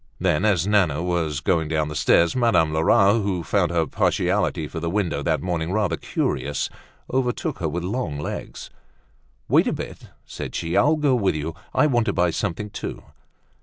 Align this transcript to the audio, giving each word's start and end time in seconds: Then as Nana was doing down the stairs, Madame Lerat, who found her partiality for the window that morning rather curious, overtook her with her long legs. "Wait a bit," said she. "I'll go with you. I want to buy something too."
Then 0.19 0.45
as 0.45 0.65
Nana 0.65 1.03
was 1.03 1.41
doing 1.41 1.67
down 1.67 1.87
the 1.87 1.93
stairs, 1.95 2.35
Madame 2.35 2.73
Lerat, 2.73 3.21
who 3.21 3.43
found 3.43 3.69
her 3.69 3.85
partiality 3.85 4.67
for 4.67 4.79
the 4.79 4.89
window 4.89 5.21
that 5.21 5.43
morning 5.43 5.71
rather 5.71 5.95
curious, 5.95 6.71
overtook 7.13 7.59
her 7.59 7.69
with 7.69 7.83
her 7.83 7.89
long 7.89 8.17
legs. 8.17 8.71
"Wait 9.47 9.67
a 9.67 9.73
bit," 9.73 10.09
said 10.25 10.55
she. 10.55 10.75
"I'll 10.75 10.95
go 10.95 11.13
with 11.13 11.35
you. 11.35 11.53
I 11.71 11.85
want 11.85 12.07
to 12.07 12.13
buy 12.13 12.31
something 12.31 12.71
too." 12.71 13.03